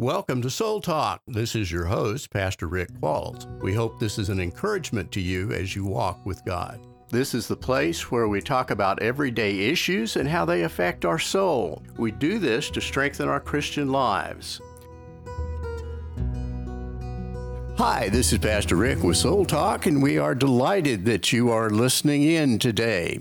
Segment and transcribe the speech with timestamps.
[0.00, 1.22] Welcome to Soul Talk.
[1.26, 3.46] This is your host, Pastor Rick Qualls.
[3.60, 6.78] We hope this is an encouragement to you as you walk with God.
[7.10, 11.18] This is the place where we talk about everyday issues and how they affect our
[11.18, 11.82] soul.
[11.96, 14.60] We do this to strengthen our Christian lives.
[17.76, 21.70] Hi, this is Pastor Rick with Soul Talk, and we are delighted that you are
[21.70, 23.18] listening in today.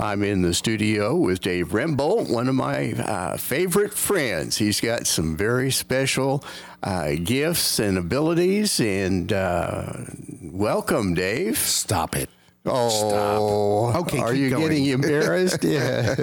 [0.00, 4.56] I'm in the studio with Dave Rembolt, one of my uh, favorite friends.
[4.56, 6.42] He's got some very special
[6.82, 9.92] uh, gifts and abilities, and uh,
[10.42, 11.58] welcome, Dave.
[11.58, 12.30] Stop it.
[12.64, 14.02] Oh, Stop.
[14.06, 14.62] Okay, Are you going.
[14.68, 15.64] getting embarrassed?
[15.64, 16.14] yeah.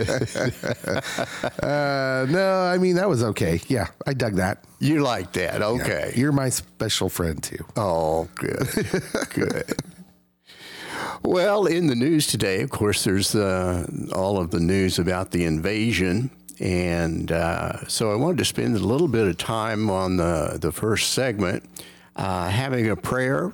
[1.61, 3.59] Uh, no, I mean that was okay.
[3.67, 4.63] Yeah, I dug that.
[4.79, 5.61] You like that?
[5.61, 6.13] Okay.
[6.15, 7.63] You're my special friend too.
[7.75, 8.67] Oh, good.
[9.33, 9.75] good.
[11.23, 15.45] Well, in the news today, of course, there's uh, all of the news about the
[15.45, 16.29] invasion.
[16.59, 20.71] And uh, so I wanted to spend a little bit of time on the, the
[20.71, 21.63] first segment,
[22.15, 23.51] uh, having a prayer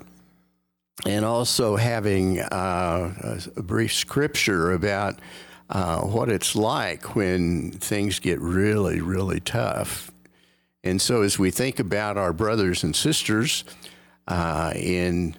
[1.05, 5.19] and also having uh, a, brief scripture about
[5.69, 10.11] uh, what it's like when things get really, really tough.
[10.83, 13.63] And so, as we think about our brothers and sisters
[14.27, 15.35] uh, in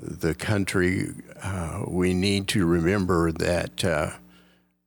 [0.00, 1.08] the country,
[1.42, 4.10] uh, we need to remember that uh,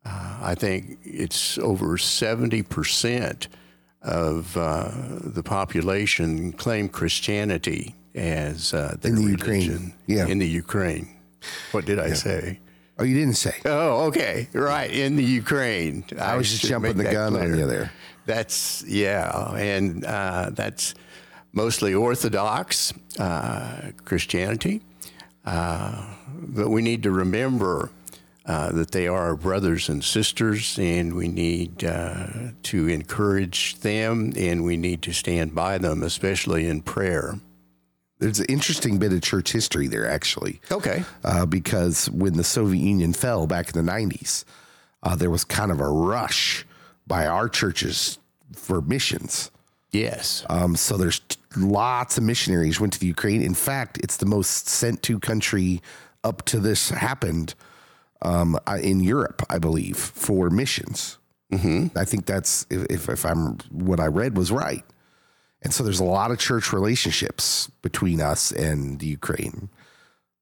[0.05, 3.47] uh, I think it's over 70%
[4.01, 10.27] of uh, the population claim Christianity as uh, their In the religion Ukraine, yeah.
[10.27, 11.09] in the Ukraine.
[11.71, 12.59] What did I say?
[12.99, 13.55] Oh, you didn't say.
[13.65, 16.05] Oh, okay, right in the Ukraine.
[16.19, 17.91] I was just jumping the gun on you there.
[18.25, 20.93] That's yeah, and uh, that's
[21.53, 24.81] mostly Orthodox uh, Christianity.
[25.45, 27.89] Uh, but we need to remember
[28.45, 32.27] uh, that they are our brothers and sisters, and we need uh,
[32.63, 37.39] to encourage them, and we need to stand by them, especially in prayer.
[38.19, 40.61] There's an interesting bit of church history there, actually.
[40.71, 41.03] Okay.
[41.23, 44.45] Uh, because when the Soviet Union fell back in the 90s,
[45.03, 46.65] uh, there was kind of a rush
[47.07, 48.19] by our churches
[48.53, 49.51] for missions.
[49.91, 50.45] Yes.
[50.49, 51.21] Um, so there's
[51.57, 53.41] lots of missionaries went to the Ukraine.
[53.41, 55.81] In fact, it's the most sent to country
[56.23, 57.55] up to this happened
[58.21, 61.17] um, in Europe, I believe, for missions.
[61.51, 61.97] Mm-hmm.
[61.97, 64.83] I think that's if, if if I'm what I read was right.
[65.61, 69.69] And so there's a lot of church relationships between us and the Ukraine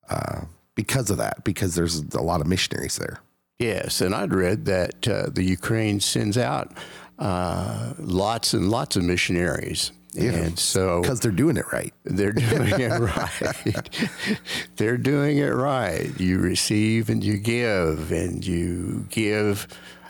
[0.10, 0.42] uh,
[0.74, 3.20] because of that, because there's a lot of missionaries there.
[3.60, 6.76] Yes, and I'd read that uh, the Ukraine sends out
[7.20, 9.92] uh, lots and lots of missionaries.
[10.18, 11.94] And so because they're doing it right.
[12.04, 14.40] they're doing it right.
[14.76, 16.12] they're doing it right.
[16.20, 19.68] You receive and you give, and you give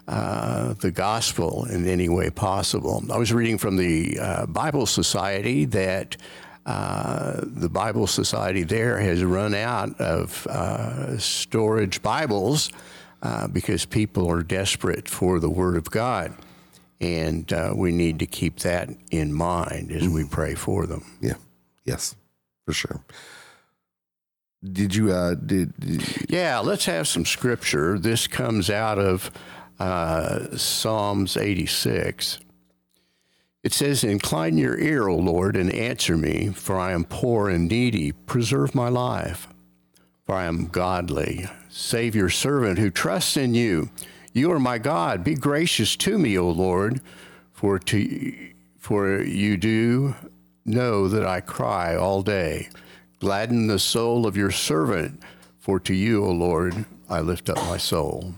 [0.08, 3.04] uh, the gospel in any way possible.
[3.12, 6.18] I was reading from the uh, Bible Society that.
[6.64, 12.70] Uh, the Bible Society there has run out of uh, storage Bibles
[13.24, 16.36] uh, because people are desperate for the Word of God.
[17.02, 21.04] And uh, we need to keep that in mind as we pray for them.
[21.20, 21.34] Yeah.
[21.84, 22.16] Yes,
[22.66, 23.04] for sure.
[24.64, 25.12] Did you?
[25.12, 27.98] Uh, did, did Yeah, let's have some scripture.
[27.98, 29.32] This comes out of
[29.80, 32.40] uh, Psalms 86.
[33.64, 37.68] It says, Incline your ear, O Lord, and answer me, for I am poor and
[37.68, 38.12] needy.
[38.12, 39.48] Preserve my life,
[40.26, 41.48] for I am godly.
[41.70, 43.90] Save your servant who trusts in you.
[44.34, 45.24] You are my God.
[45.24, 47.02] Be gracious to me, O Lord,
[47.52, 50.16] for, to, for you do
[50.66, 52.70] know that I cry all day.
[53.20, 55.22] Gladden the soul of your servant,
[55.60, 58.34] for to you, O Lord, I lift up my soul.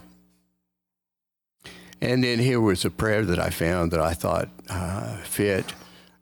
[2.02, 5.74] And then here was a prayer that I found that I thought uh, fit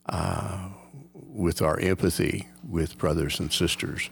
[0.06, 0.68] uh,
[1.12, 4.10] with our empathy with brothers and sisters.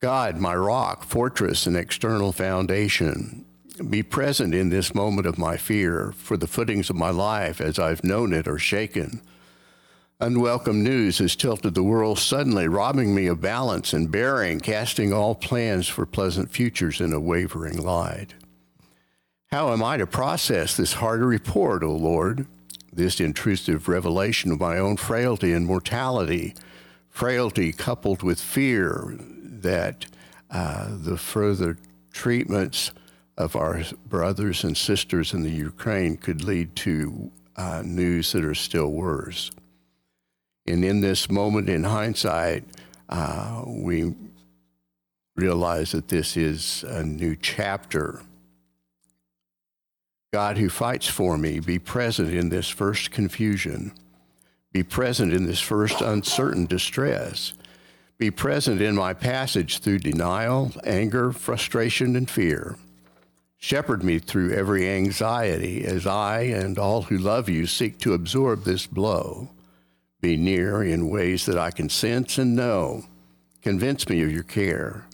[0.00, 3.46] God, my rock, fortress, and external foundation,
[3.88, 7.78] be present in this moment of my fear, for the footings of my life as
[7.78, 9.20] I've known it are shaken.
[10.20, 15.34] Unwelcome news has tilted the world suddenly, robbing me of balance and bearing, casting all
[15.34, 18.34] plans for pleasant futures in a wavering light.
[19.50, 22.46] How am I to process this hard report, O Lord?
[22.92, 26.54] This intrusive revelation of my own frailty and mortality,
[27.08, 30.06] frailty coupled with fear that
[30.50, 31.78] uh, the further
[32.12, 32.92] treatments
[33.36, 38.54] of our brothers and sisters in the Ukraine could lead to uh, news that are
[38.54, 39.50] still worse.
[40.66, 42.64] And in this moment, in hindsight,
[43.08, 44.14] uh, we
[45.34, 48.22] realize that this is a new chapter
[50.32, 53.92] God who fights for me, be present in this first confusion.
[54.72, 57.52] Be present in this first uncertain distress.
[58.16, 62.76] Be present in my passage through denial, anger, frustration, and fear.
[63.62, 68.64] Shepherd me through every anxiety as I and all who love you seek to absorb
[68.64, 69.50] this blow.
[70.20, 73.04] Be near in ways that I can sense and know.
[73.62, 75.06] Convince me of your care.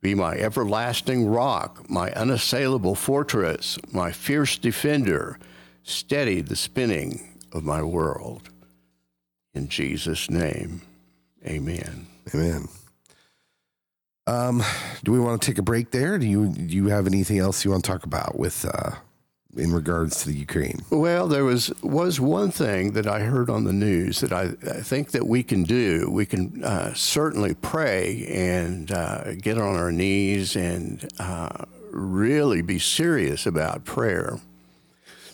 [0.00, 5.38] Be my everlasting rock, my unassailable fortress, my fierce defender.
[5.84, 8.50] Steady the spinning of my world.
[9.54, 10.82] In Jesus' name,
[11.46, 12.08] amen.
[12.34, 12.66] Amen.
[14.26, 14.62] Um,
[15.02, 16.18] do we want to take a break there?
[16.18, 18.92] Do you do you have anything else you want to talk about with uh,
[19.56, 20.82] in regards to the Ukraine?
[20.90, 24.80] Well, there was was one thing that I heard on the news that I, I
[24.80, 26.08] think that we can do.
[26.10, 32.78] We can uh, certainly pray and uh, get on our knees and uh, really be
[32.78, 34.38] serious about prayer.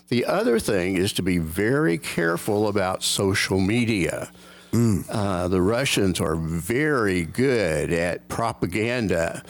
[0.08, 4.30] The other thing is to be very careful about social media.
[4.72, 5.04] Mm.
[5.08, 9.42] Uh, the Russians are very good at propaganda,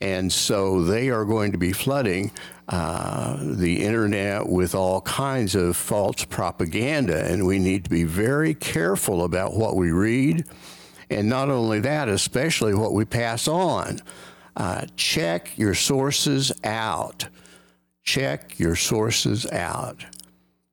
[0.00, 2.32] and so they are going to be flooding
[2.68, 8.54] uh, the internet with all kinds of false propaganda, and we need to be very
[8.54, 10.44] careful about what we read,
[11.10, 13.98] and not only that, especially what we pass on.
[14.56, 17.26] Uh, check your sources out.
[18.02, 20.04] Check your sources out.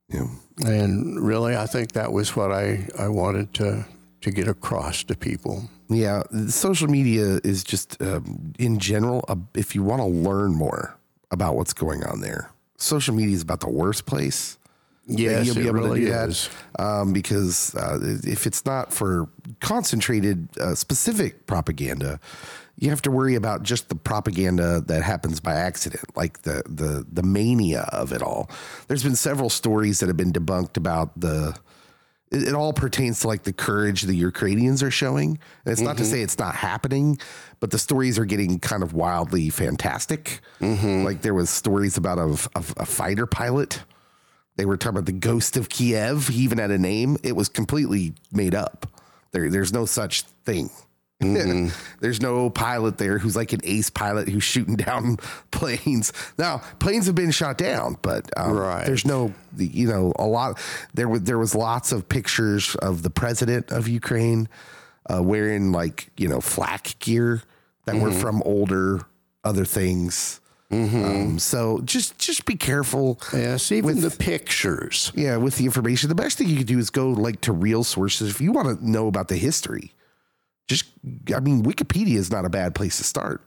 [0.08, 0.28] Yeah.
[0.66, 3.86] And really, I think that was what I, I wanted to,
[4.22, 5.70] to get across to people.
[5.90, 10.98] Yeah, social media is just, um, in general, uh, if you want to learn more
[11.32, 14.58] about what's going on there, social media is about the worst place.
[15.08, 16.50] Yes, you'll be able really to do is.
[16.78, 19.28] that um, because uh, if it's not for
[19.60, 22.20] concentrated, uh, specific propaganda,
[22.82, 27.06] you have to worry about just the propaganda that happens by accident, like the the
[27.10, 28.50] the mania of it all.
[28.88, 31.56] There's been several stories that have been debunked about the.
[32.32, 35.38] It, it all pertains to like the courage the Ukrainians are showing.
[35.64, 35.90] And it's mm-hmm.
[35.90, 36.12] not to mm-hmm.
[36.12, 37.20] say it's not happening,
[37.60, 40.40] but the stories are getting kind of wildly fantastic.
[40.60, 41.04] Mm-hmm.
[41.04, 43.84] Like there was stories about a, a, a fighter pilot.
[44.56, 46.30] They were talking about the ghost of Kiev.
[46.30, 47.18] He even had a name.
[47.22, 48.88] It was completely made up.
[49.34, 50.72] There, there's no such thing.
[51.22, 51.70] Mm-hmm.
[52.00, 55.18] There's no pilot there who's like an ace pilot who's shooting down
[55.52, 56.12] planes.
[56.38, 58.86] Now, planes have been shot down, but um, right.
[58.86, 60.60] there's no, you know, a lot.
[60.94, 64.50] There was there was lots of pictures of the president of Ukraine
[65.12, 67.44] uh, wearing like you know flak gear
[67.86, 68.04] that mm-hmm.
[68.04, 69.06] were from older
[69.44, 70.40] other things.
[70.72, 71.04] Mm-hmm.
[71.04, 73.20] Um, so just just be careful.
[73.34, 75.12] Yes, even with, the pictures.
[75.16, 76.10] Yeah, with the information.
[76.10, 78.80] The best thing you could do is go like to real sources if you want
[78.80, 79.94] to know about the history
[80.72, 80.86] just
[81.36, 83.46] I mean, Wikipedia is not a bad place to start.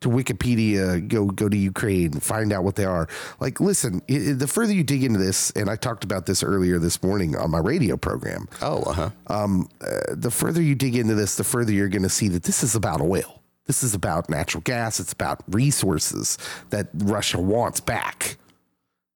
[0.00, 3.08] To Wikipedia, go go to Ukraine, find out what they are.
[3.40, 6.78] Like, listen, it, the further you dig into this, and I talked about this earlier
[6.78, 8.48] this morning on my radio program.
[8.60, 9.10] Oh, uh-huh.
[9.28, 12.42] Um, uh, the further you dig into this, the further you're going to see that
[12.42, 13.40] this is about oil.
[13.66, 15.00] This is about natural gas.
[15.00, 16.36] It's about resources
[16.68, 18.36] that Russia wants back,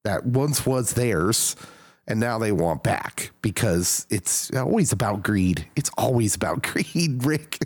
[0.05, 1.55] that once was theirs
[2.09, 5.67] and now they want back because it's always about greed.
[5.75, 7.59] It's always about greed, Rick.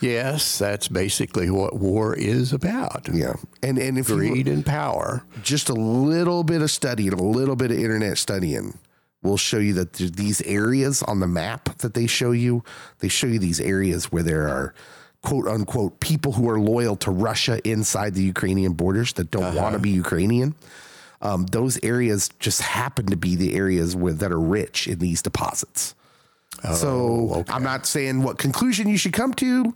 [0.00, 3.08] yes, that's basically what war is about.
[3.12, 7.20] Yeah, and and if greed you, and power, just a little bit of study and
[7.20, 8.78] a little bit of internet studying
[9.22, 12.64] will show you that these areas on the map that they show you,
[12.98, 14.74] they show you these areas where there are
[15.22, 19.62] quote unquote people who are loyal to Russia inside the Ukrainian borders that don't uh-huh.
[19.62, 20.54] want to be Ukrainian
[21.24, 25.22] um, those areas just happen to be the areas where, that are rich in these
[25.22, 25.94] deposits.
[26.62, 27.52] Oh, so okay.
[27.52, 29.74] I'm not saying what conclusion you should come to.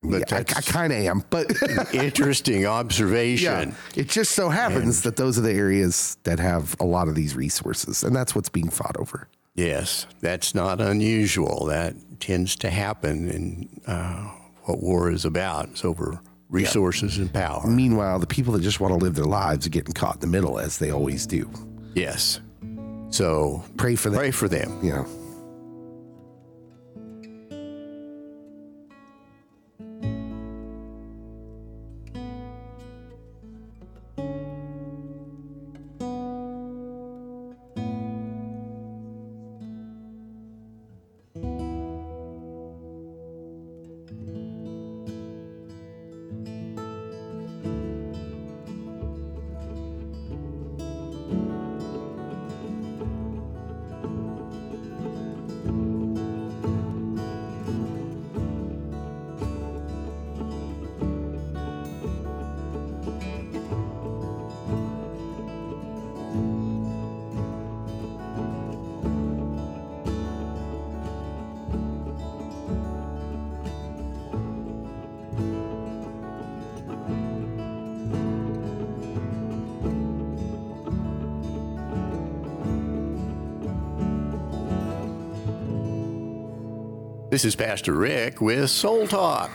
[0.00, 1.50] But yeah, I, I kind of am, but
[1.92, 3.70] interesting observation.
[3.70, 7.08] Yeah, it just so happens and, that those are the areas that have a lot
[7.08, 9.26] of these resources, and that's what's being fought over.
[9.56, 11.66] Yes, that's not unusual.
[11.66, 14.30] That tends to happen in uh,
[14.62, 15.70] what war is about.
[15.70, 17.66] It's over resources and power.
[17.66, 20.26] Meanwhile, the people that just want to live their lives are getting caught in the
[20.26, 21.50] middle, as they always do.
[21.94, 22.40] Yes.
[23.10, 24.18] So pray for them.
[24.18, 24.78] Pray for them.
[24.82, 25.04] Yeah.
[87.38, 89.52] This is Pastor Rick with Soul Talk.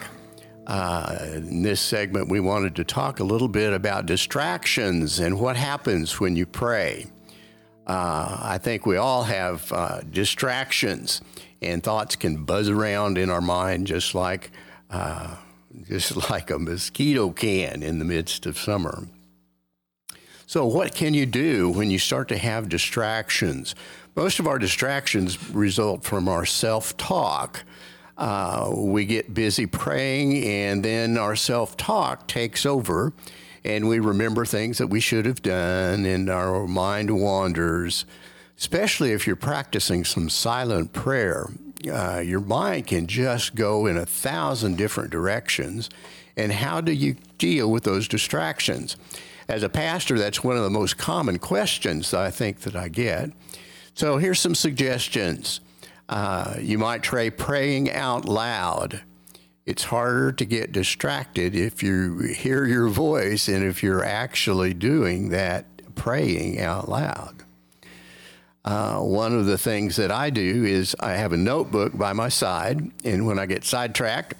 [0.66, 5.58] Uh, in this segment, we wanted to talk a little bit about distractions and what
[5.58, 7.08] happens when you pray.
[7.86, 11.20] Uh, I think we all have uh, distractions,
[11.62, 14.52] and thoughts can buzz around in our mind just like
[14.90, 15.36] uh,
[15.86, 19.10] just like a mosquito can in the midst of summer.
[20.46, 23.76] So, what can you do when you start to have distractions?
[24.16, 27.66] Most of our distractions result from our self talk.
[28.18, 33.14] Uh, we get busy praying, and then our self talk takes over,
[33.64, 38.06] and we remember things that we should have done, and our mind wanders.
[38.58, 41.50] Especially if you're practicing some silent prayer,
[41.92, 45.90] uh, your mind can just go in a thousand different directions.
[46.38, 48.96] And how do you deal with those distractions?
[49.48, 53.32] As a pastor, that's one of the most common questions I think that I get.
[53.94, 55.60] So here's some suggestions.
[56.10, 59.02] Uh, you might try praying out loud.
[59.66, 65.30] It's harder to get distracted if you hear your voice and if you're actually doing
[65.30, 67.44] that praying out loud.
[68.66, 72.30] Uh, one of the things that I do is I have a notebook by my
[72.30, 74.36] side, and when I get sidetracked,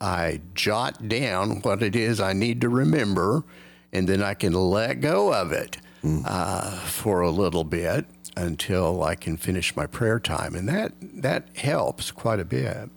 [0.00, 3.44] I jot down what it is I need to remember,
[3.92, 6.22] and then I can let go of it mm.
[6.24, 8.06] uh, for a little bit
[8.36, 12.90] until I can finish my prayer time, and that that helps quite a bit.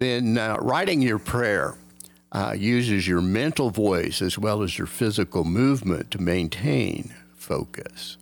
[0.00, 1.74] Then uh, writing your prayer
[2.30, 8.16] uh, uses your mental voice as well as your physical movement to maintain focus.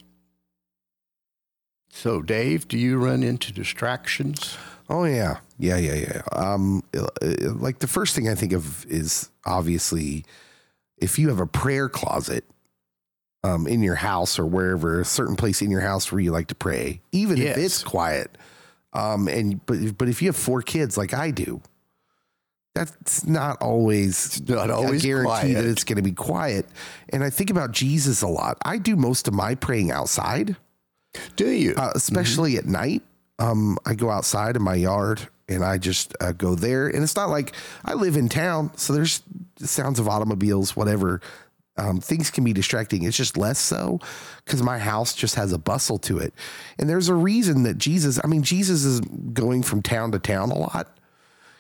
[1.91, 4.57] So, Dave, do you run into distractions?
[4.89, 6.23] Oh yeah, yeah, yeah, yeah.
[6.33, 6.83] Um,
[7.23, 10.25] like the first thing I think of is obviously
[10.99, 12.45] if you have a prayer closet
[13.47, 16.49] um, in your house or wherever, a certain place in your house where you like
[16.49, 17.57] to pray, even yes.
[17.57, 18.37] if it's quiet.
[18.93, 21.61] Um, and but but if you have four kids like I do,
[22.75, 25.55] that's not always it's not always a guarantee quiet.
[25.55, 26.67] that it's going to be quiet.
[27.11, 28.59] And I think about Jesus a lot.
[28.65, 30.57] I do most of my praying outside.
[31.37, 31.75] Do you?
[31.77, 32.69] Uh, especially mm-hmm.
[32.69, 33.03] at night.
[33.39, 36.89] Um, I go outside in my yard and I just uh, go there.
[36.89, 37.53] And it's not like
[37.85, 39.23] I live in town, so there's
[39.59, 41.21] sounds of automobiles, whatever.
[41.79, 43.03] Um, things can be distracting.
[43.05, 44.01] It's just less so
[44.45, 46.33] because my house just has a bustle to it.
[46.79, 50.51] And there's a reason that Jesus, I mean, Jesus is going from town to town
[50.51, 50.97] a lot.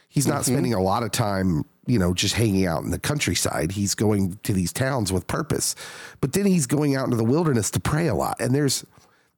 [0.08, 0.52] He's not mm-hmm.
[0.52, 3.72] spending a lot of time, you know, just hanging out in the countryside.
[3.72, 5.74] He's going to these towns with purpose.
[6.22, 8.40] But then he's going out into the wilderness to pray a lot.
[8.40, 8.84] And there's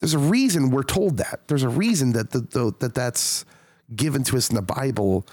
[0.01, 1.41] there's a reason we're told that.
[1.49, 3.45] There's a reason that the, the, that that's
[3.95, 5.27] given to us in the Bible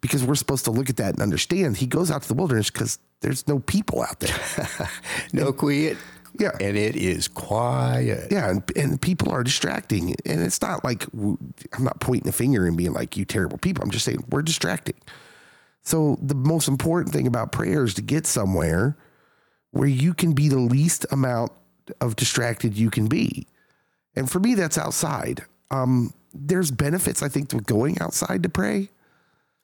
[0.00, 1.76] because we're supposed to look at that and understand.
[1.76, 4.90] He goes out to the wilderness because there's no people out there,
[5.32, 5.96] no and, quiet.
[6.38, 8.28] Yeah, and it is quiet.
[8.30, 12.66] Yeah, and, and people are distracting, and it's not like I'm not pointing a finger
[12.66, 13.82] and being like you terrible people.
[13.84, 14.96] I'm just saying we're distracting.
[15.82, 18.96] So the most important thing about prayer is to get somewhere
[19.70, 21.52] where you can be the least amount
[22.00, 23.46] of distracted you can be.
[24.14, 25.44] And for me, that's outside.
[25.70, 28.90] Um, there's benefits, I think, to going outside to pray.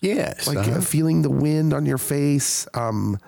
[0.00, 0.46] Yes.
[0.46, 0.80] Like uh, uh-huh.
[0.80, 3.18] feeling the wind on your face, um,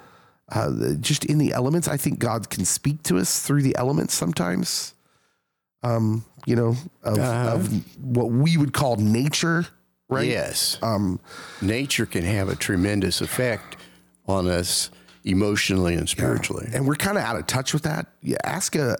[0.50, 1.88] uh, just in the elements.
[1.88, 4.94] I think God can speak to us through the elements sometimes.
[5.82, 7.54] Um, you know, of, uh-huh.
[7.54, 9.66] of what we would call nature,
[10.08, 10.26] right?
[10.26, 10.78] Yes.
[10.82, 11.20] Um,
[11.62, 13.76] nature can have a tremendous effect
[14.26, 14.90] on us
[15.24, 16.66] emotionally and spiritually.
[16.70, 16.78] Yeah.
[16.78, 18.06] And we're kind of out of touch with that.
[18.22, 18.96] You ask a,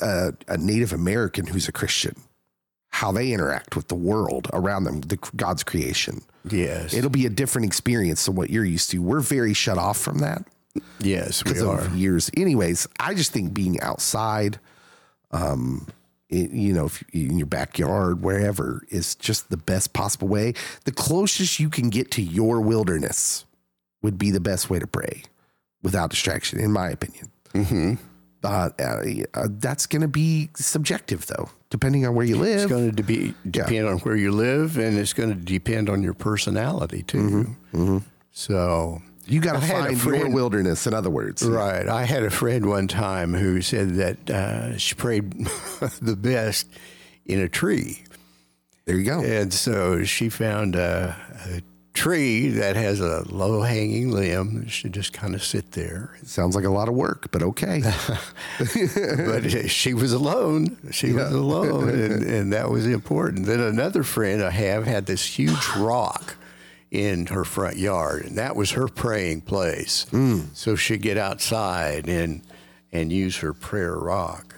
[0.49, 2.15] a, a, Native American who's a Christian
[2.91, 6.23] how they interact with the world around them, the God's creation.
[6.53, 9.03] Yes, it'll be a different experience than what you're used to.
[9.03, 10.45] We're very shut off from that.
[11.01, 11.87] Yes, we are.
[11.89, 12.87] Years, anyways.
[13.01, 14.59] I just think being outside,
[15.31, 15.87] um,
[16.29, 20.55] it, you know, in your backyard, wherever, is just the best possible way.
[20.85, 23.45] The closest you can get to your wilderness
[24.03, 25.23] would be the best way to pray
[25.83, 27.31] without distraction, in my opinion.
[27.55, 27.95] Mm-hmm.
[28.45, 28.71] Uh,
[29.35, 32.63] uh, that's going to be subjective, though, depending on where you live.
[32.63, 33.91] It's going to be depend yeah.
[33.91, 37.19] on where you live, and it's going to depend on your personality too.
[37.19, 37.77] Mm-hmm.
[37.77, 37.99] Mm-hmm.
[38.31, 40.87] So you got to find friend, your wilderness.
[40.87, 41.89] In other words, right?
[41.89, 45.33] I had a friend one time who said that uh, she prayed
[46.01, 46.69] the best
[47.27, 48.05] in a tree.
[48.87, 49.21] There you go.
[49.21, 51.15] And so she found a,
[51.51, 51.63] a
[51.99, 56.17] tree that has a low hanging limb should just kind of sit there.
[56.23, 57.83] Sounds like a lot of work, but okay.
[58.59, 60.77] but she was alone.
[60.93, 61.25] She yeah.
[61.25, 63.47] was alone, and, and that was important.
[63.47, 66.37] Then another friend I have had this huge rock
[66.93, 70.07] in her front yard, and that was her praying place.
[70.13, 70.55] Mm.
[70.55, 72.43] So she'd get outside and
[72.93, 74.55] and use her prayer rock.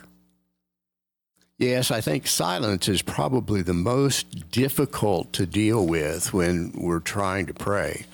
[1.61, 7.45] Yes, I think silence is probably the most difficult to deal with when we're trying
[7.47, 8.07] to pray.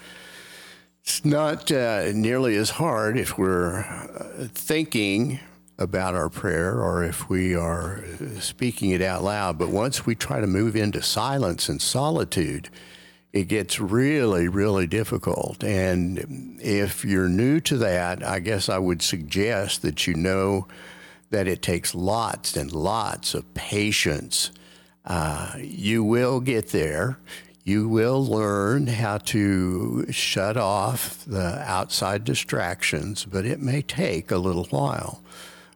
[1.05, 5.39] It's not uh, nearly as hard if we're uh, thinking
[5.79, 8.03] about our prayer or if we are
[8.41, 9.59] speaking it out loud.
[9.59, 12.69] But once we try to move into silence and solitude,
[13.33, 15.63] it gets really, really difficult.
[15.63, 20.67] And if you're new to that, I guess I would suggest that you know
[21.31, 24.51] that it takes lots and lots of patience.
[25.05, 27.19] Uh, you will get there.
[27.65, 34.39] You will learn how to shut off the outside distractions, but it may take a
[34.39, 35.21] little while.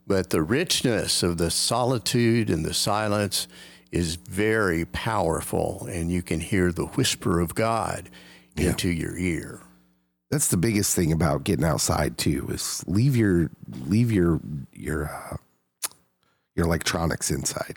[0.07, 3.49] But the richness of the solitude and the silence
[3.91, 8.09] is very powerful, and you can hear the whisper of God
[8.57, 8.71] Yeah.
[8.71, 9.61] into your ear.
[10.31, 13.51] That's the biggest thing about getting outside too is leave your
[13.87, 14.41] leave your
[14.73, 15.37] your uh,
[16.55, 17.77] your electronics inside.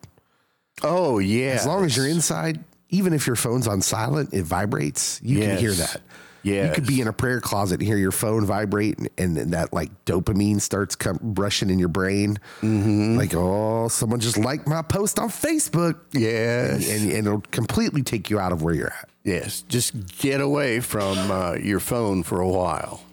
[0.83, 1.51] Oh, yeah.
[1.51, 5.19] As long as you're inside, even if your phone's on silent, it vibrates.
[5.23, 6.01] You can hear that.
[6.41, 6.67] Yes.
[6.67, 9.51] You could be in a prayer closet and hear your phone vibrate, and, and then
[9.51, 12.37] that like dopamine starts come, brushing in your brain.
[12.61, 13.15] Mm-hmm.
[13.17, 16.89] Like, oh, someone just liked my post on Facebook, Yes.
[16.89, 19.09] and, and it'll completely take you out of where you're at.
[19.23, 23.03] Yes, just get away from uh, your phone for a while.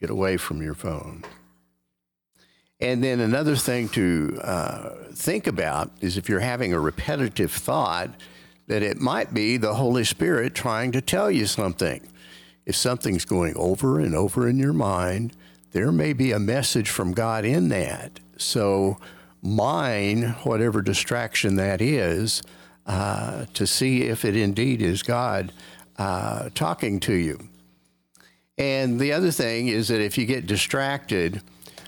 [0.00, 1.24] Get away from your phone.
[2.80, 8.10] And then another thing to uh, think about is if you're having a repetitive thought,
[8.66, 12.06] that it might be the Holy Spirit trying to tell you something.
[12.66, 15.36] If something's going over and over in your mind,
[15.72, 18.20] there may be a message from God in that.
[18.36, 18.98] So,
[19.42, 22.42] mine whatever distraction that is
[22.90, 25.52] uh, to see if it indeed is God
[25.96, 27.38] uh, talking to you.
[28.58, 31.40] And the other thing is that if you get distracted,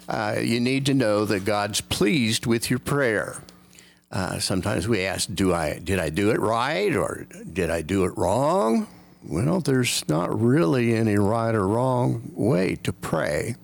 [0.08, 3.42] uh, you need to know that God's pleased with your prayer.
[4.12, 8.04] Uh, sometimes we ask, "Do I did I do it right or did I do
[8.04, 8.86] it wrong?"
[9.24, 13.56] Well, there's not really any right or wrong way to pray.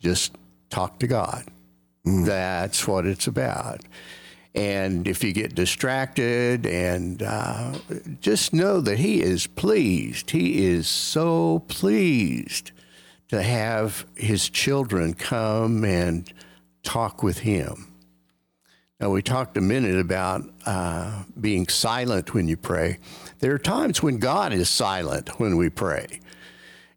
[0.00, 0.36] Just
[0.68, 1.46] talk to God.
[2.04, 3.80] That's what it's about.
[4.56, 7.74] And if you get distracted, and uh,
[8.22, 10.30] just know that He is pleased.
[10.30, 12.72] He is so pleased
[13.28, 16.32] to have His children come and
[16.82, 17.92] talk with Him.
[18.98, 22.98] Now, we talked a minute about uh, being silent when you pray.
[23.40, 26.20] There are times when God is silent when we pray.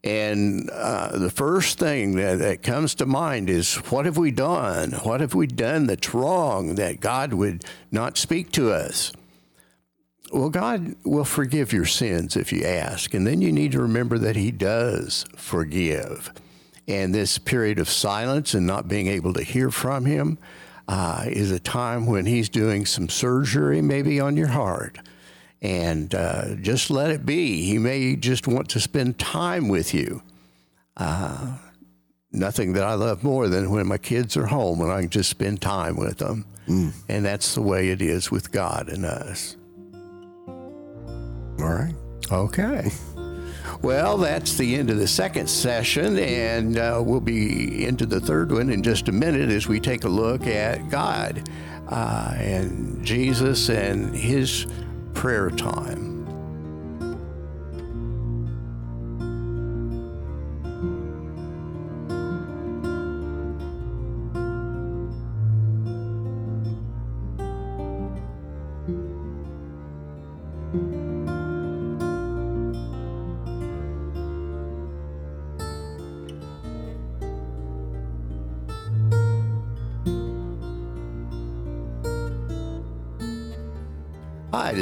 [0.03, 4.91] And uh, the first thing that, that comes to mind is what have we done?
[4.91, 9.11] What have we done that's wrong that God would not speak to us?
[10.31, 13.13] Well, God will forgive your sins if you ask.
[13.13, 16.31] And then you need to remember that He does forgive.
[16.87, 20.37] And this period of silence and not being able to hear from Him
[20.87, 24.99] uh, is a time when He's doing some surgery, maybe on your heart.
[25.61, 27.63] And uh, just let it be.
[27.63, 30.21] He may just want to spend time with you.
[30.95, 31.57] Uh,
[32.31, 35.29] nothing that I love more than when my kids are home and I can just
[35.29, 36.45] spend time with them.
[37.09, 39.57] And that's the way it is with God and us.
[40.47, 41.95] All right.
[42.31, 42.91] Okay.
[43.81, 48.51] Well, that's the end of the second session, and uh, we'll be into the third
[48.51, 51.49] one in just a minute as we take a look at God
[51.89, 54.67] uh, and Jesus and his
[55.13, 56.08] prayer time.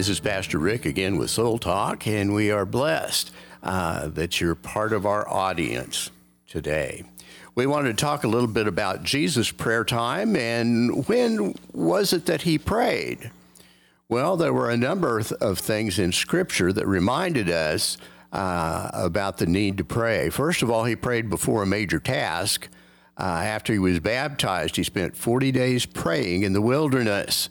[0.08, 3.30] This is Pastor Rick again with Soul Talk, and we are blessed
[3.62, 6.12] uh, that you're part of our audience
[6.48, 7.04] today.
[7.56, 12.26] We wanted to talk a little bit about Jesus' prayer time and when was it
[12.28, 13.32] that he prayed?
[14.08, 17.98] Well, there were a number of- things in Scripture that reminded us
[18.32, 20.30] uh, about the need to pray.
[20.30, 22.70] First of all, he prayed before a major task.
[23.17, 27.50] Uh, after he was baptized, he spent 40 days praying in the wilderness.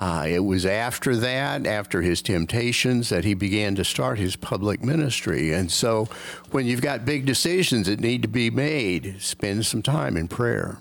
[0.00, 4.82] Uh, it was after that, after his temptations, that he began to start his public
[4.82, 5.52] ministry.
[5.52, 6.08] And so,
[6.50, 10.78] when you've got big decisions that need to be made, spend some time in prayer.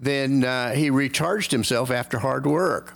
[0.00, 2.94] Then uh, he recharged himself after hard work.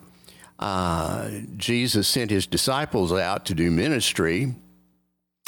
[0.58, 4.54] Uh, Jesus sent his disciples out to do ministry.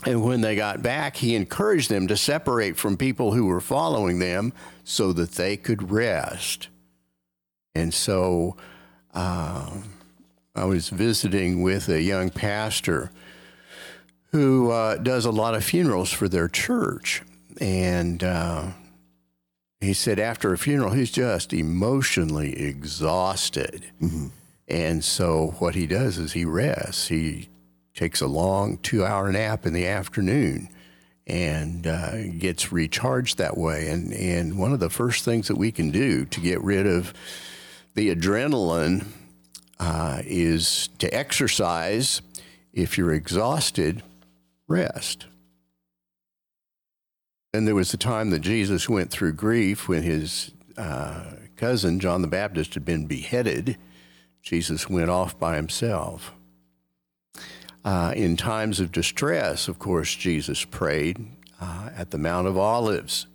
[0.05, 4.19] And when they got back, he encouraged them to separate from people who were following
[4.19, 4.53] them
[4.85, 6.69] so that they could rest.
[7.75, 8.57] And so
[9.13, 9.71] uh,
[10.55, 13.11] I was visiting with a young pastor
[14.33, 17.23] who uh, does a lot of funerals for their church.
[17.61, 18.69] And uh,
[19.81, 23.85] he said after a funeral, he's just emotionally exhausted.
[24.69, 27.09] And so what he does is he rests.
[27.09, 27.49] He
[27.95, 30.69] takes a long two hour nap in the afternoon
[31.27, 33.89] and uh, gets recharged that way.
[33.89, 37.13] And, and one of the first things that we can do to get rid of
[37.95, 39.07] the adrenaline
[39.79, 42.23] uh, is to exercise.
[42.73, 44.03] If you're exhausted,
[44.67, 45.27] rest.
[47.53, 51.25] And there was a time that Jesus went through grief when his uh,
[51.57, 53.77] cousin, John the Baptist, had been beheaded.
[54.43, 56.33] Jesus went off by himself.
[57.85, 61.27] Uh, in times of distress, of course, Jesus prayed
[61.61, 63.27] uh, at the Mount of Olives,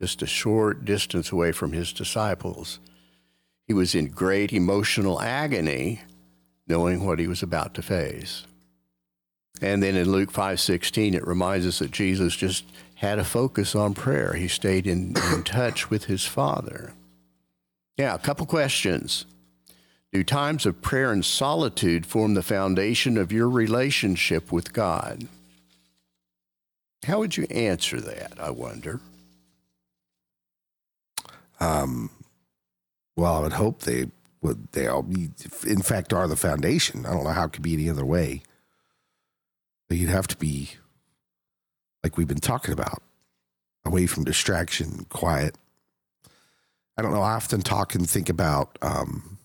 [0.00, 2.80] just a short distance away from his disciples.
[3.72, 6.02] He was in great emotional agony,
[6.66, 8.44] knowing what he was about to face.
[9.62, 13.94] And then in Luke 5:16 it reminds us that Jesus just had a focus on
[13.94, 14.34] prayer.
[14.34, 16.92] He stayed in, in touch with his Father.
[17.96, 19.24] Yeah, a couple questions.
[20.12, 25.28] Do times of prayer and solitude form the foundation of your relationship with God?
[27.06, 29.00] How would you answer that, I wonder?
[31.58, 32.10] Um,
[33.16, 34.06] well, I would hope they
[34.40, 34.72] would.
[34.72, 35.30] They all, be,
[35.66, 37.06] in fact, are the foundation.
[37.06, 38.42] I don't know how it could be any other way.
[39.88, 40.70] But you'd have to be,
[42.02, 43.02] like we've been talking about,
[43.84, 45.56] away from distraction, quiet.
[46.96, 47.22] I don't know.
[47.22, 49.38] I often talk and think about: um,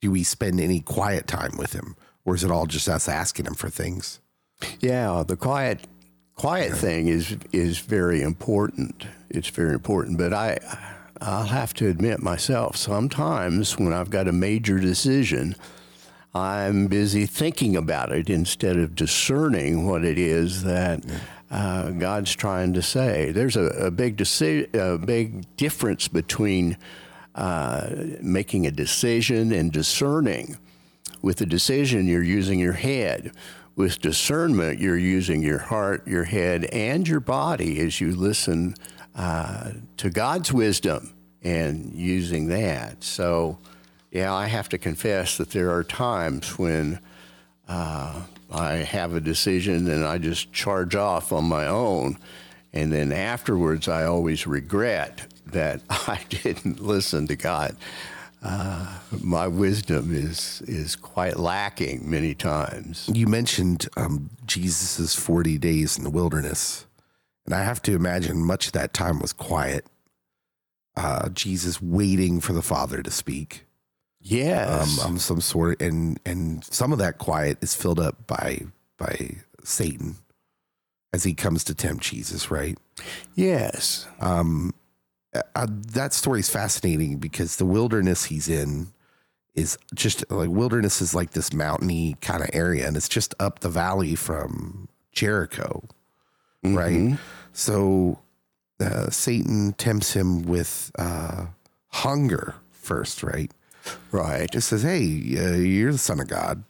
[0.00, 3.46] Do we spend any quiet time with him, or is it all just us asking
[3.46, 4.20] him for things?
[4.80, 5.86] Yeah, the quiet
[6.34, 9.06] quiet thing is is very important.
[9.28, 10.58] It's very important, but I
[11.22, 15.54] I'll have to admit myself sometimes when I've got a major decision,
[16.34, 21.04] I'm busy thinking about it instead of discerning what it is that
[21.48, 23.30] uh, God's trying to say.
[23.30, 26.76] There's a, a big deci- a big difference between
[27.36, 30.58] uh, making a decision and discerning.
[31.20, 33.30] With a decision, you're using your head.
[33.76, 38.74] With discernment, you're using your heart, your head, and your body as you listen
[39.14, 43.02] uh, to God's wisdom and using that.
[43.02, 43.58] So,
[44.10, 47.00] yeah, I have to confess that there are times when
[47.68, 52.18] uh, I have a decision and I just charge off on my own.
[52.72, 57.76] And then afterwards, I always regret that I didn't listen to God.
[58.44, 63.08] Uh, my wisdom is is quite lacking many times.
[63.12, 66.86] You mentioned um, Jesus's forty days in the wilderness,
[67.46, 69.86] and I have to imagine much of that time was quiet.
[70.96, 73.64] Uh, Jesus waiting for the Father to speak.
[74.20, 78.60] Yes, um, um, some sort, and and some of that quiet is filled up by
[78.98, 80.16] by Satan
[81.12, 82.50] as he comes to tempt Jesus.
[82.50, 82.78] Right?
[83.34, 84.74] yes, Um,
[85.54, 88.92] uh, that story is fascinating because the wilderness he's in
[89.54, 93.60] is just like wilderness is like this mountainy kind of area, and it's just up
[93.60, 95.84] the valley from Jericho,
[96.62, 97.18] right?
[97.52, 98.18] So
[98.80, 101.46] uh, Satan tempts him with uh,
[101.88, 103.50] hunger first, right?
[104.10, 104.50] right.
[104.50, 105.04] Just says, "Hey,
[105.38, 106.64] uh, you're the son of God.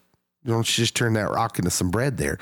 [0.45, 2.39] Why don't you just turn that rock into some bread there?"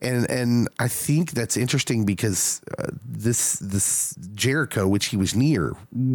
[0.00, 5.74] And and I think that's interesting because uh, this this Jericho, which he was near,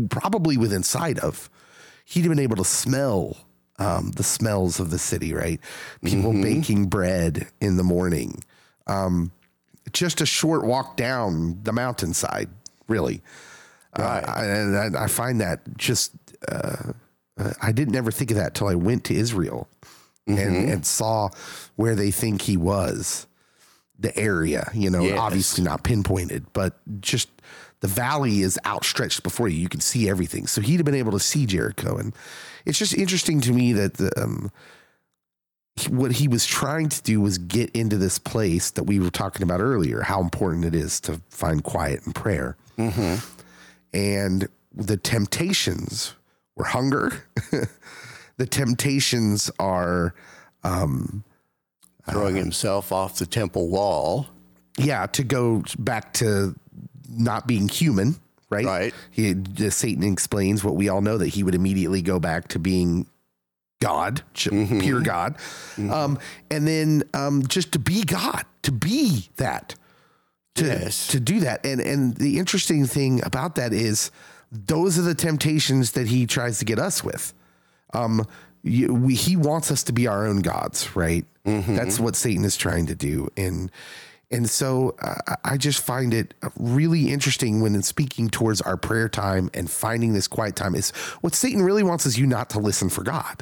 [0.09, 1.49] probably within sight of,
[2.05, 3.37] he'd have been able to smell
[3.79, 5.59] um, the smells of the city, right?
[6.03, 8.43] People baking bread in the morning.
[8.87, 9.31] Um,
[9.91, 12.49] just a short walk down the mountainside,
[12.87, 13.21] really.
[13.97, 14.21] Right.
[14.23, 16.11] Uh, and I, I find that just
[16.47, 16.93] uh,
[17.37, 19.67] uh, I didn't ever think of that till I went to Israel
[20.27, 21.29] and, and saw
[21.75, 23.25] where they think he was,
[23.97, 24.69] the area.
[24.75, 25.17] You know, Yes.
[25.19, 27.29] obviously not pinpointed, but just
[27.79, 29.57] the valley is outstretched before you.
[29.57, 30.45] You can see everything.
[30.45, 32.13] So he'd have been able to see Jericho, and
[32.65, 34.11] it's just interesting to me that the.
[34.21, 34.51] Um,
[35.87, 39.43] what he was trying to do was get into this place that we were talking
[39.43, 42.57] about earlier, how important it is to find quiet and prayer.
[43.93, 46.13] And the temptations
[46.55, 47.23] were hunger.
[48.37, 50.13] the temptations are,
[52.09, 54.27] Throwing himself off the temple wall.
[54.77, 56.55] yeah, to go back to
[57.07, 58.15] not being human,
[58.49, 58.65] right?
[58.65, 58.93] Right.
[59.11, 62.59] He, uh, Satan explains what we all know that he would immediately go back to
[62.59, 63.05] being
[63.81, 65.35] God, ch- pure God,
[65.77, 66.19] um,
[66.51, 69.75] and then um, just to be God, to be that,
[70.55, 71.07] to Yes.
[71.07, 71.65] to do that.
[71.65, 74.11] And and the interesting thing about that is
[74.51, 77.33] those are the temptations that he tries to get us with.
[77.93, 78.27] Um,
[78.63, 81.25] you, we, he wants us to be our own gods, right?
[81.45, 83.71] That's what Satan is trying to do, and
[84.29, 89.07] and so uh, I just find it really interesting when in speaking towards our prayer
[89.09, 92.59] time and finding this quiet time is what Satan really wants is you not to
[92.59, 93.41] listen for God.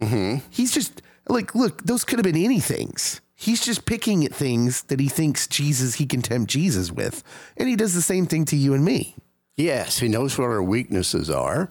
[0.00, 0.46] Mm-hmm.
[0.50, 3.20] He's just like, look, those could have been anythings.
[3.34, 7.24] He's just picking at things that he thinks Jesus he can tempt Jesus with,
[7.56, 9.16] and he does the same thing to you and me.
[9.56, 11.68] Yes, he knows what our weaknesses are,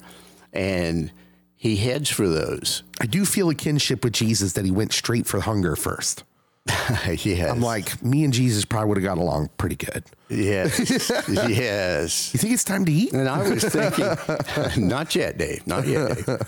[0.52, 1.12] and
[1.56, 2.84] he heads for those.
[3.00, 6.24] I do feel a kinship with Jesus that he went straight for hunger first.
[6.68, 7.52] yes.
[7.52, 10.04] I'm like, me and Jesus probably would have got along pretty good.
[10.30, 10.80] yes,
[11.30, 12.34] yes.
[12.34, 13.14] You think it's time to eat?
[13.14, 14.08] And I was thinking,
[14.88, 16.48] not yet, Dave, not yet, Dave.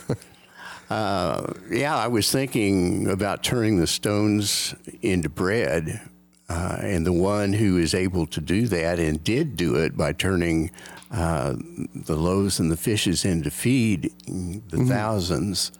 [0.91, 6.01] Uh, yeah, I was thinking about turning the stones into bread.
[6.49, 10.11] Uh, and the one who is able to do that and did do it by
[10.11, 10.69] turning
[11.09, 11.55] uh,
[11.95, 15.71] the loaves and the fishes into feed the thousands,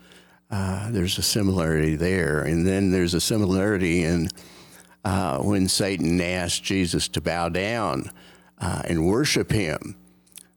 [0.50, 2.44] uh, there's a similarity there.
[2.44, 4.30] And then there's a similarity in
[5.04, 8.10] uh, when Satan asked Jesus to bow down
[8.60, 9.98] uh, and worship him,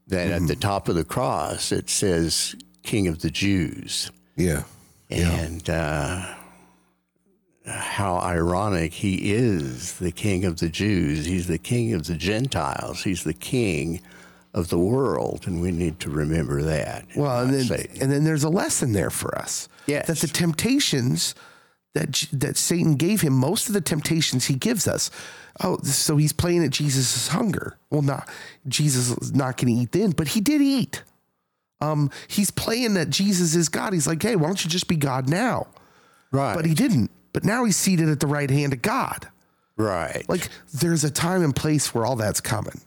[0.07, 4.11] that at the top of the cross it says King of the Jews.
[4.35, 4.63] Yeah.
[5.09, 6.35] And uh,
[7.65, 11.25] how ironic he is the King of the Jews.
[11.25, 13.03] He's the King of the Gentiles.
[13.03, 14.01] He's the King
[14.53, 17.05] of the world, and we need to remember that.
[17.15, 18.01] Well, and then Satan.
[18.01, 19.67] and then there's a lesson there for us.
[19.85, 20.07] Yes.
[20.07, 21.35] That the temptations
[21.93, 25.11] that that Satan gave him, most of the temptations he gives us.
[25.63, 27.77] Oh, so he's playing at Jesus' hunger.
[27.89, 28.29] Well, not
[28.67, 31.03] Jesus is not going to eat then, but he did eat.
[31.81, 33.93] Um, he's playing that Jesus is God.
[33.93, 35.67] He's like, hey, why don't you just be God now?
[36.31, 37.11] right, But he didn't.
[37.33, 39.27] But now he's seated at the right hand of God.
[39.77, 42.81] right, Like there's a time and place where all that's coming.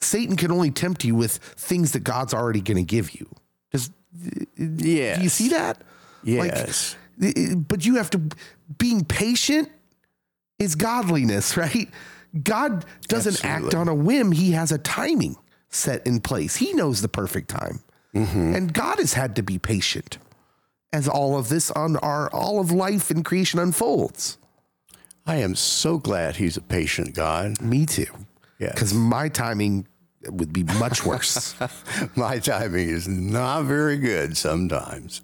[0.00, 3.28] Satan can only tempt you with things that God's already going to give you.
[3.72, 3.90] Does
[4.56, 5.82] yes, do you see that?
[6.22, 7.36] Yes, Like,
[7.68, 8.20] but you have to
[8.78, 9.70] being patient
[10.58, 11.88] is godliness, right?
[12.42, 14.32] God doesn't act on a whim.
[14.32, 15.36] He has a timing
[15.70, 16.56] set in place.
[16.56, 17.80] He knows the perfect time.
[18.16, 20.18] And God has had to be patient
[20.92, 24.38] as all of this on our all of life and creation unfolds.
[25.26, 27.60] I am so glad he's a patient God.
[27.60, 28.06] Me too.
[28.58, 28.72] Yes.
[28.72, 29.86] Because my timing
[30.28, 31.54] would be much worse.
[32.16, 35.20] My timing is not very good sometimes.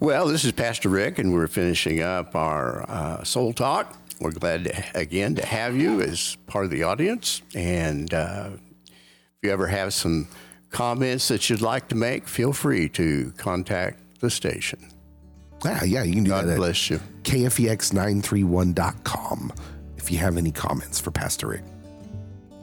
[0.00, 3.96] Well, this is Pastor Rick, and we're finishing up our uh, Soul Talk.
[4.20, 7.42] We're glad to, again to have you as part of the audience.
[7.54, 8.50] And uh,
[8.84, 10.28] if you ever have some
[10.70, 14.88] comments that you'd like to make, feel free to contact the station.
[15.64, 17.00] yeah, yeah, you can do God that at bless you.
[17.22, 19.52] kfex931.com
[19.96, 21.64] if you have any comments for Pastor Rick.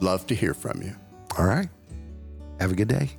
[0.00, 0.94] Love to hear from you.
[1.38, 1.68] All right.
[2.60, 3.10] Have a good day.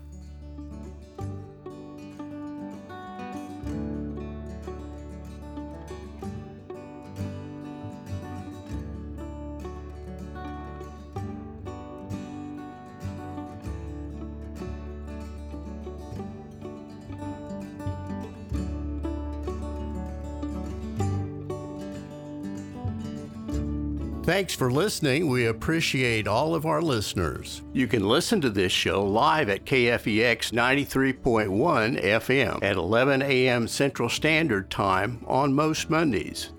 [24.27, 25.29] Thanks for listening.
[25.29, 27.61] We appreciate all of our listeners.
[27.71, 33.69] You can listen to this show live at KFEX 93.1 FM at 11 a.m.
[33.69, 36.49] Central Standard Time on most Mondays.